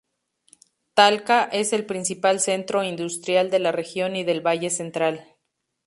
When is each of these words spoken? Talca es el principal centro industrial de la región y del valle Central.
Talca 0.95 1.43
es 1.43 1.73
el 1.73 1.85
principal 1.85 2.39
centro 2.39 2.83
industrial 2.83 3.51
de 3.51 3.59
la 3.59 3.71
región 3.71 4.15
y 4.15 4.23
del 4.23 4.41
valle 4.41 4.71
Central. 4.71 5.35